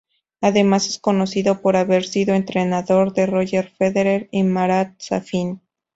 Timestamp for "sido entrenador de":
2.05-3.27